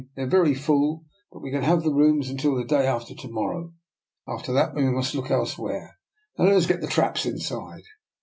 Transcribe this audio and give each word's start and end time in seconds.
"They're 0.15 0.25
very 0.25 0.55
full, 0.55 1.05
but 1.31 1.41
we 1.43 1.51
can 1.51 1.61
have 1.61 1.83
the 1.83 1.93
rooms 1.93 2.27
until 2.31 2.55
the 2.55 2.63
day 2.63 2.87
after 2.87 3.13
to 3.13 3.27
morrow. 3.27 3.75
After 4.27 4.51
that 4.51 4.73
we 4.73 4.89
must 4.89 5.13
look 5.13 5.29
elsewhere. 5.29 5.99
Now 6.39 6.45
let 6.45 6.55
us 6.55 6.65
get 6.65 6.81
the 6.81 6.87
traps 6.87 7.27
inside." 7.27 7.83